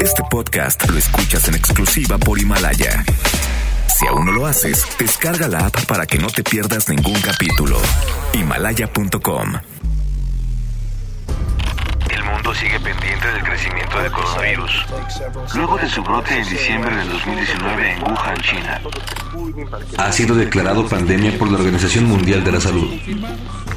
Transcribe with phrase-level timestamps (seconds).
[0.00, 3.04] Este podcast lo escuchas en exclusiva por Himalaya.
[3.88, 7.80] Si aún no lo haces, descarga la app para que no te pierdas ningún capítulo.
[8.34, 9.54] Himalaya.com
[12.10, 14.86] El mundo sigue pendiente del crecimiento del coronavirus.
[15.54, 18.80] Luego de su brote en diciembre del 2019 en Wuhan, China,
[19.96, 22.92] ha sido declarado pandemia por la Organización Mundial de la Salud.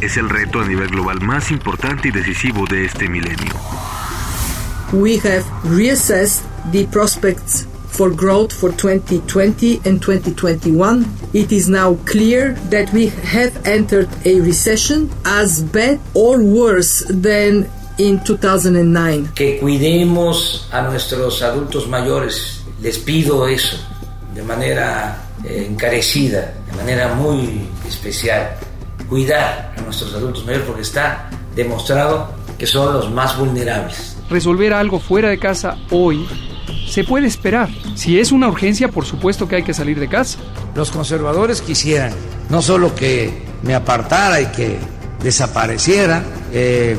[0.01, 3.53] es el reto a nivel global más importante y decisivo de este milenio.
[5.01, 11.05] We have reassessed the prospects for growth for 2020 and 2021.
[11.33, 17.69] It is now clear that we have entered a recession as bad or worse than
[17.97, 19.31] in 2009.
[19.33, 22.61] que cuidemos a nuestros adultos mayores.
[22.81, 23.77] Les pido eso
[24.33, 28.57] de manera eh, encarecida, de manera muy especial.
[29.07, 34.14] Cuidar a nuestros adultos mayores porque está demostrado que son los más vulnerables.
[34.29, 36.25] Resolver algo fuera de casa hoy,
[36.87, 37.69] se puede esperar.
[37.95, 40.39] Si es una urgencia, por supuesto que hay que salir de casa.
[40.75, 42.13] Los conservadores quisieran
[42.49, 44.77] no solo que me apartara y que
[45.21, 46.95] desapareciera, eh,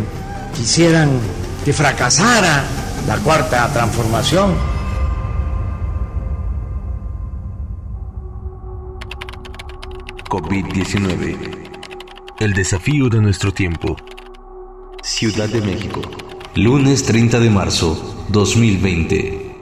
[0.54, 1.10] quisieran
[1.64, 2.64] que fracasara
[3.06, 4.54] la cuarta transformación.
[10.28, 11.36] COVID-19.
[12.41, 13.97] El desafío de nuestro tiempo.
[15.02, 16.02] Ciudad de México.
[16.56, 19.56] Lunes 30 de marzo 2020.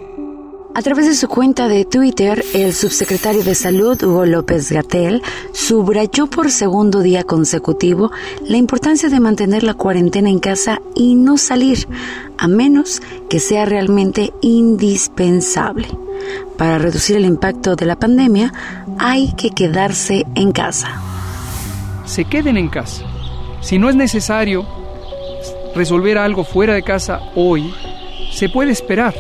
[0.77, 5.21] A través de su cuenta de Twitter, el subsecretario de Salud, Hugo López Gatel,
[5.53, 8.13] subrayó por segundo día consecutivo
[8.47, 11.89] la importancia de mantener la cuarentena en casa y no salir,
[12.39, 15.89] a menos que sea realmente indispensable.
[16.57, 18.53] Para reducir el impacto de la pandemia,
[19.01, 21.03] hay que quedarse en casa.
[22.05, 23.03] Se queden en casa.
[23.63, 24.84] Si no es necesario
[25.75, 27.73] resolver algo fuera de casa hoy,
[28.33, 29.15] se puede esperar.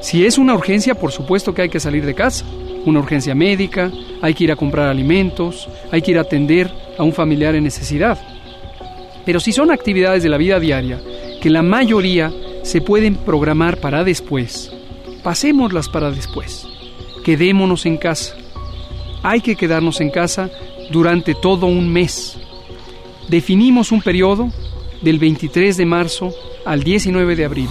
[0.00, 2.44] Si es una urgencia, por supuesto que hay que salir de casa.
[2.84, 3.90] Una urgencia médica,
[4.20, 7.64] hay que ir a comprar alimentos, hay que ir a atender a un familiar en
[7.64, 8.18] necesidad.
[9.24, 11.00] Pero si son actividades de la vida diaria,
[11.40, 14.72] que la mayoría se pueden programar para después,
[15.22, 16.66] pasémoslas para después.
[17.24, 18.34] Quedémonos en casa.
[19.22, 20.50] Hay que quedarnos en casa
[20.90, 22.36] durante todo un mes.
[23.28, 24.50] Definimos un periodo
[25.02, 26.32] del 23 de marzo
[26.64, 27.68] al 19 de abril.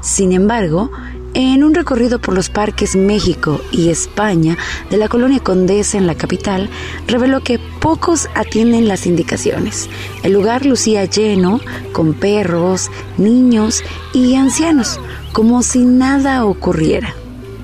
[0.00, 0.90] Sin embargo,
[1.34, 4.56] en un recorrido por los parques México y España
[4.90, 6.68] de la colonia Condesa en la capital,
[7.06, 9.88] reveló que pocos atienden las indicaciones.
[10.24, 11.60] El lugar lucía lleno,
[11.92, 14.98] con perros, niños y ancianos,
[15.32, 17.14] como si nada ocurriera.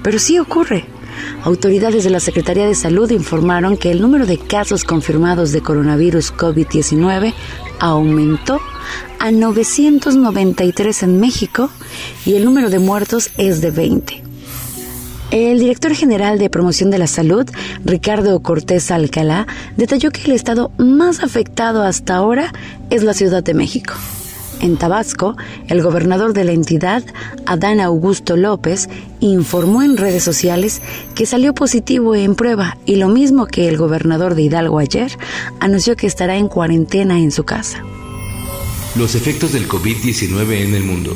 [0.02, 0.95] Pero sí ocurre.
[1.42, 6.32] Autoridades de la Secretaría de Salud informaron que el número de casos confirmados de coronavirus
[6.34, 7.34] COVID-19
[7.78, 8.60] aumentó
[9.18, 11.70] a 993 en México
[12.24, 14.22] y el número de muertos es de 20.
[15.30, 17.46] El director general de Promoción de la Salud,
[17.84, 22.52] Ricardo Cortés Alcalá, detalló que el estado más afectado hasta ahora
[22.90, 23.94] es la Ciudad de México.
[24.60, 25.36] En Tabasco,
[25.68, 27.04] el gobernador de la entidad,
[27.44, 28.88] Adán Augusto López,
[29.20, 30.80] informó en redes sociales
[31.14, 35.12] que salió positivo en prueba y lo mismo que el gobernador de Hidalgo ayer,
[35.60, 37.82] anunció que estará en cuarentena en su casa.
[38.96, 41.14] Los efectos del COVID-19 en el mundo.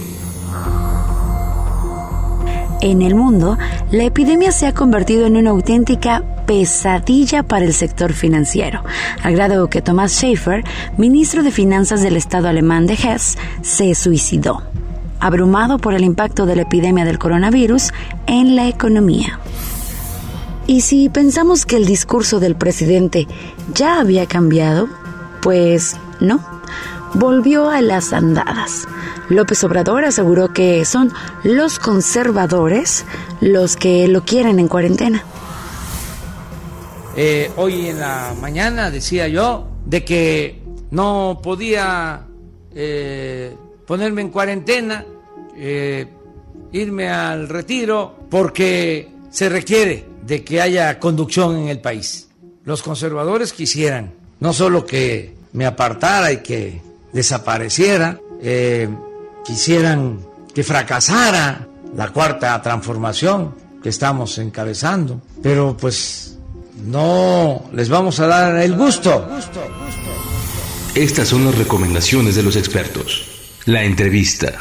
[2.82, 3.58] En el mundo,
[3.90, 8.82] la epidemia se ha convertido en una auténtica pesadilla para el sector financiero,
[9.22, 10.64] al grado que Thomas Schaefer,
[10.96, 14.62] ministro de Finanzas del Estado alemán de Hesse, se suicidó,
[15.20, 17.92] abrumado por el impacto de la epidemia del coronavirus
[18.26, 19.38] en la economía.
[20.66, 23.28] Y si pensamos que el discurso del presidente
[23.74, 24.88] ya había cambiado,
[25.42, 26.40] pues no,
[27.14, 28.86] volvió a las andadas.
[29.28, 31.12] López Obrador aseguró que son
[31.44, 33.04] los conservadores
[33.40, 35.24] los que lo quieren en cuarentena.
[37.16, 42.26] Eh, hoy en la mañana decía yo de que no podía
[42.74, 43.54] eh,
[43.86, 45.04] ponerme en cuarentena,
[45.56, 46.06] eh,
[46.72, 52.28] irme al retiro, porque se requiere de que haya conducción en el país.
[52.64, 56.80] Los conservadores quisieran no solo que me apartara y que
[57.12, 58.88] desapareciera, eh,
[59.44, 60.20] quisieran
[60.54, 61.66] que fracasara
[61.96, 66.36] la cuarta transformación que estamos encabezando, pero pues
[66.84, 69.28] no les vamos a dar el gusto.
[70.94, 73.26] Estas son las recomendaciones de los expertos.
[73.66, 74.54] La entrevista.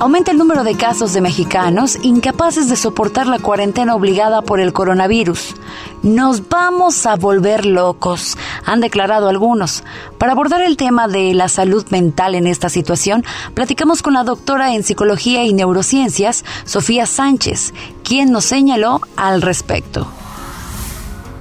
[0.00, 4.72] Aumenta el número de casos de mexicanos incapaces de soportar la cuarentena obligada por el
[4.72, 5.54] coronavirus.
[6.02, 9.84] Nos vamos a volver locos, han declarado algunos.
[10.18, 13.24] Para abordar el tema de la salud mental en esta situación,
[13.54, 17.72] platicamos con la doctora en psicología y neurociencias, Sofía Sánchez,
[18.02, 20.06] quien nos señaló al respecto.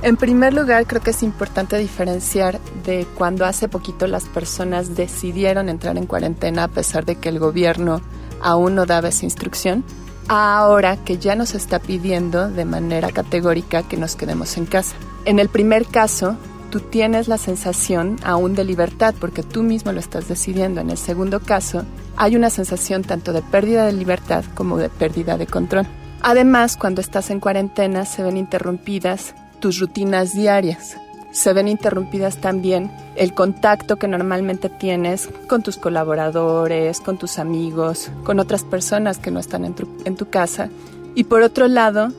[0.04, 5.70] En primer lugar, creo que es importante diferenciar de cuando hace poquito las personas decidieron
[5.70, 8.02] entrar en cuarentena a pesar de que el gobierno
[8.42, 9.86] aún no daba esa instrucción,
[10.28, 14.96] ahora que ya nos está pidiendo de manera categórica que nos quedemos en casa.
[15.24, 16.36] En el primer caso,
[16.74, 20.82] tú tienes la sensación aún de libertad porque tú mismo lo estás decidiendo.
[20.82, 21.84] En el segundo caso,
[22.18, 25.86] hay una sensación tanto de pérdida de libertad como de pérdida de control.
[26.24, 30.98] Además, cuando estás en cuarentena se ven interrumpidas tus rutinas diarias.
[31.30, 38.10] Se ven interrumpidas también el contacto que normalmente tienes con tus colaboradores, con tus amigos,
[38.24, 39.76] con otras personas que no están en
[40.16, 40.70] tu, casa.
[41.14, 42.12] Y por otro lado,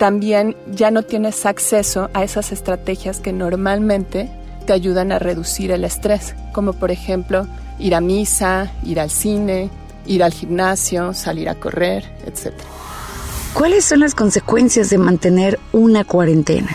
[0.00, 4.30] también ya no tienes acceso a esas estrategias que normalmente
[4.64, 7.46] te ayudan a reducir el estrés, como por ejemplo
[7.78, 9.68] ir a misa, ir al cine,
[10.06, 12.54] ir al gimnasio, salir a correr, etc.
[13.52, 16.74] ¿Cuáles son las consecuencias de mantener una cuarentena?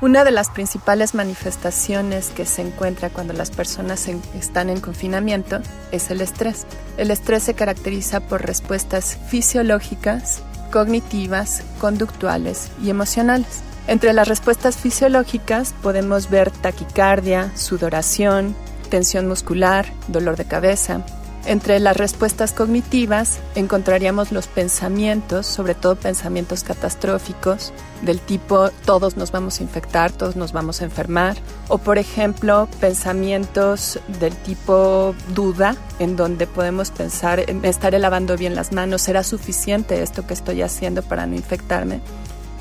[0.00, 4.06] Una de las principales manifestaciones que se encuentra cuando las personas
[4.38, 5.58] están en confinamiento
[5.90, 6.64] es el estrés.
[6.96, 13.62] El estrés se caracteriza por respuestas fisiológicas, cognitivas, conductuales y emocionales.
[13.86, 18.54] Entre las respuestas fisiológicas podemos ver taquicardia, sudoración,
[18.90, 21.02] tensión muscular, dolor de cabeza,
[21.48, 27.72] entre las respuestas cognitivas encontraríamos los pensamientos, sobre todo pensamientos catastróficos,
[28.02, 32.68] del tipo todos nos vamos a infectar, todos nos vamos a enfermar, o por ejemplo
[32.80, 40.02] pensamientos del tipo duda, en donde podemos pensar, estaré lavando bien las manos, ¿será suficiente
[40.02, 42.02] esto que estoy haciendo para no infectarme?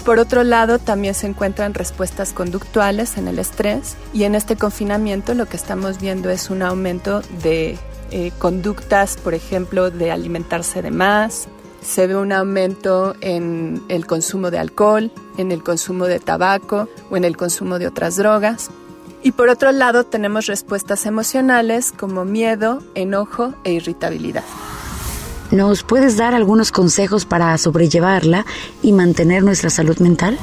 [0.05, 5.33] Por otro lado, también se encuentran respuestas conductuales en el estrés y en este confinamiento
[5.33, 7.77] lo que estamos viendo es un aumento de
[8.11, 11.47] eh, conductas, por ejemplo, de alimentarse de más.
[11.81, 17.17] Se ve un aumento en el consumo de alcohol, en el consumo de tabaco o
[17.17, 18.69] en el consumo de otras drogas.
[19.23, 24.43] Y por otro lado tenemos respuestas emocionales como miedo, enojo e irritabilidad.
[25.51, 28.45] ¿Nos puedes dar algunos consejos para sobrellevarla
[28.81, 30.37] y mantener nuestra salud mental?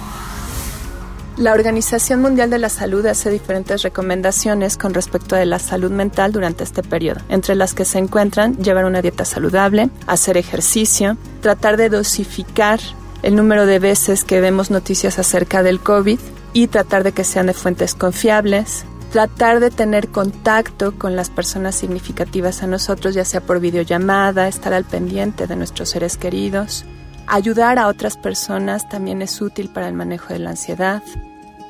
[1.36, 6.30] La Organización Mundial de la Salud hace diferentes recomendaciones con respecto a la salud mental
[6.30, 11.76] durante este periodo, entre las que se encuentran llevar una dieta saludable, hacer ejercicio, tratar
[11.76, 12.78] de dosificar
[13.22, 16.20] el número de veces que vemos noticias acerca del COVID
[16.52, 21.74] y tratar de que sean de fuentes confiables, tratar de tener contacto con las personas
[21.74, 26.84] significativas a nosotros, ya sea por videollamada, estar al pendiente de nuestros seres queridos,
[27.26, 31.02] Ayudar a otras personas también es útil para el manejo de la ansiedad.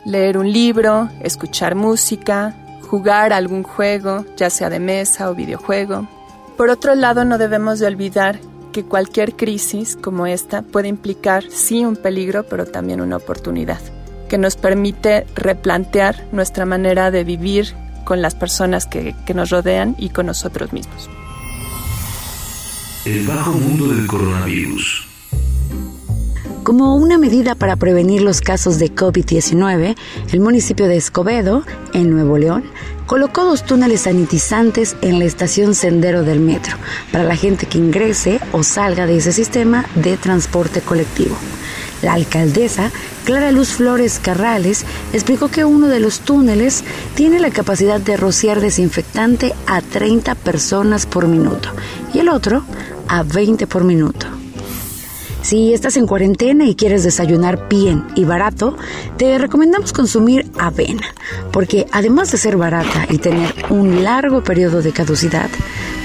[0.04, 6.08] Leer un libro, escuchar música, jugar algún juego, ya sea de mesa o videojuego.
[6.56, 8.38] Por otro lado, no debemos de olvidar
[8.72, 13.80] que cualquier crisis como esta puede implicar sí un peligro, pero también una oportunidad,
[14.28, 17.74] que nos permite replantear nuestra manera de vivir
[18.04, 21.08] con las personas que, que nos rodean y con nosotros mismos.
[23.04, 25.13] El bajo mundo del coronavirus.
[26.64, 29.94] Como una medida para prevenir los casos de COVID-19,
[30.32, 31.62] el municipio de Escobedo,
[31.92, 32.64] en Nuevo León,
[33.04, 36.78] colocó dos túneles sanitizantes en la estación Sendero del Metro
[37.12, 41.36] para la gente que ingrese o salga de ese sistema de transporte colectivo.
[42.00, 42.90] La alcaldesa,
[43.26, 46.82] Clara Luz Flores Carrales, explicó que uno de los túneles
[47.14, 51.68] tiene la capacidad de rociar desinfectante a 30 personas por minuto
[52.14, 52.64] y el otro
[53.06, 54.43] a 20 por minuto.
[55.44, 58.78] Si estás en cuarentena y quieres desayunar bien y barato,
[59.18, 61.06] te recomendamos consumir avena,
[61.52, 65.50] porque además de ser barata y tener un largo periodo de caducidad,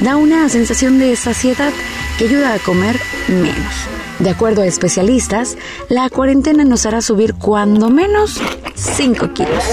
[0.02, 1.72] da una sensación de saciedad
[2.18, 3.74] que ayuda a comer menos.
[4.20, 8.42] De acuerdo a especialistas, la cuarentena nos hará subir cuando menos
[8.76, 9.64] 5 kilos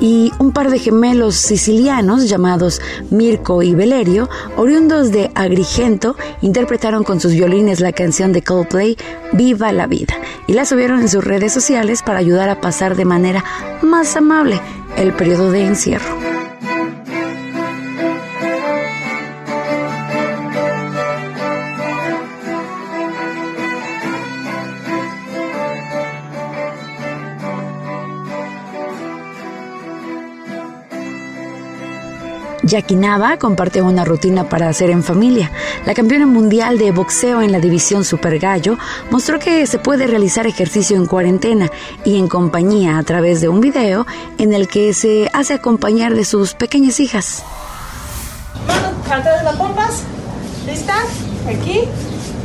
[0.00, 2.80] y un par de gemelos sicilianos llamados
[3.10, 8.96] Mirko y Valerio, oriundos de Agrigento, interpretaron con sus violines la canción de Coldplay
[9.32, 10.14] Viva la vida
[10.46, 13.44] y la subieron en sus redes sociales para ayudar a pasar de manera
[13.82, 14.60] más amable
[14.96, 16.29] el periodo de encierro.
[32.70, 35.50] Jackie Nava comparte una rutina para hacer en familia.
[35.86, 38.78] La campeona mundial de boxeo en la división Super Gallo
[39.10, 41.68] mostró que se puede realizar ejercicio en cuarentena
[42.04, 44.06] y en compañía a través de un video
[44.38, 47.42] en el que se hace acompañar de sus pequeñas hijas.
[48.68, 50.04] Vamos, de las pompas.
[50.64, 51.06] ¿Listas?
[51.48, 51.80] Aquí.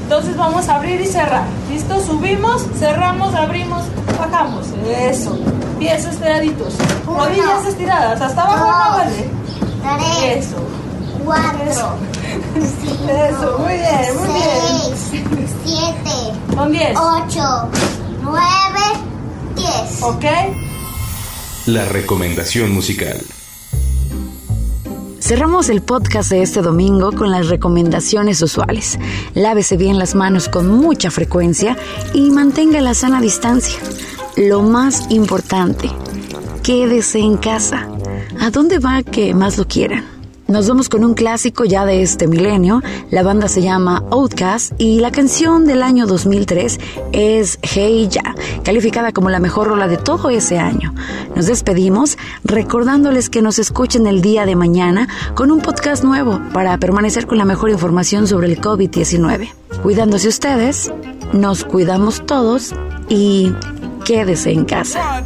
[0.06, 1.46] Entonces vamos a abrir y cerrar.
[1.70, 2.02] ¿Listo?
[2.04, 3.84] Subimos, cerramos, abrimos,
[4.18, 4.66] bajamos.
[4.88, 5.38] Eso.
[5.78, 6.74] Pies estiraditos.
[7.06, 8.20] Rodillas estiradas.
[8.20, 9.45] Hasta abajo no vale.
[9.86, 10.46] Tres.
[10.46, 10.58] Eso.
[11.24, 11.98] Cuatro.
[12.82, 13.12] Cinco.
[13.12, 13.58] Eso.
[13.60, 15.48] Muy bien, muy seis, bien.
[15.64, 16.56] Siete.
[16.56, 16.98] Son diez.
[16.98, 17.70] Ocho.
[18.22, 18.84] Nueve.
[19.56, 20.02] Diez.
[20.02, 20.26] ¿Ok?
[21.68, 23.22] La recomendación musical.
[25.20, 29.00] Cerramos el podcast de este domingo con las recomendaciones usuales.
[29.34, 31.76] Lávese bien las manos con mucha frecuencia
[32.14, 33.80] y mantenga la sana distancia.
[34.36, 35.90] Lo más importante,
[36.62, 37.88] quédese en casa.
[38.46, 40.06] ¿A dónde va que más lo quieran?
[40.48, 42.84] Nos vamos con un clásico ya de este milenio.
[43.10, 46.80] La banda se llama Outcast y la canción del año 2003
[47.12, 50.94] es Hey Ya, calificada como la mejor rola de todo ese año.
[51.36, 56.78] Nos despedimos recordándoles que nos escuchen el día de mañana con un podcast nuevo para
[56.78, 59.50] permanecer con la mejor información sobre el COVID-19.
[59.82, 60.94] Cuidándose ustedes,
[61.34, 62.76] nos cuidamos todos
[63.10, 63.52] y
[64.04, 65.26] quédese en casa.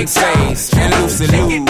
[0.00, 1.69] gang face and loose and loose.